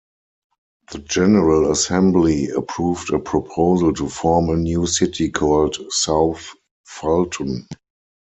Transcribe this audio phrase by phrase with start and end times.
[0.91, 6.55] The General Assembly approved a proposal to form a new city called South
[6.87, 7.67] Fulton.